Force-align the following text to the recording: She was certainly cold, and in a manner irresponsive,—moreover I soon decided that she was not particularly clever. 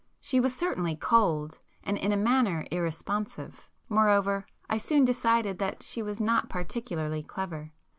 She 0.19 0.39
was 0.39 0.55
certainly 0.55 0.95
cold, 0.95 1.59
and 1.83 1.95
in 1.95 2.11
a 2.11 2.17
manner 2.17 2.65
irresponsive,—moreover 2.71 4.47
I 4.67 4.79
soon 4.79 5.05
decided 5.05 5.59
that 5.59 5.83
she 5.83 6.01
was 6.01 6.19
not 6.19 6.49
particularly 6.49 7.21
clever. 7.21 7.69